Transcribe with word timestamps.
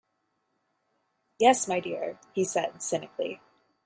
Yes 1.37 1.67
my 1.67 1.79
dear, 1.79 2.17
he 2.33 2.43
said 2.43 2.81
cynically. 2.81 3.39